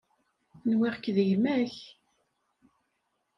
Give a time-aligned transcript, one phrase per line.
[0.69, 1.75] Nwiɣ-k d gma-k.